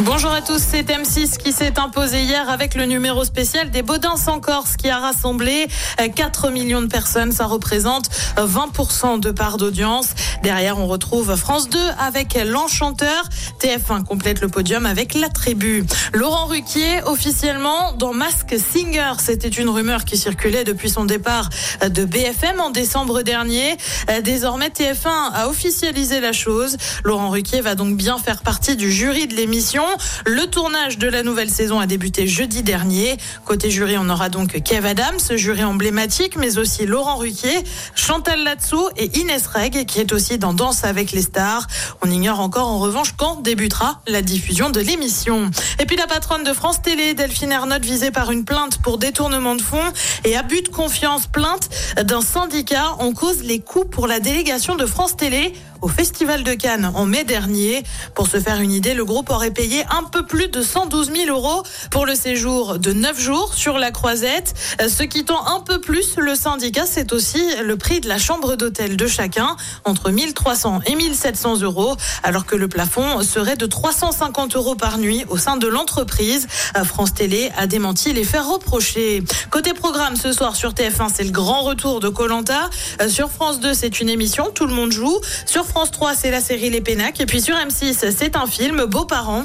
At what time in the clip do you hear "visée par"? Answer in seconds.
47.84-48.30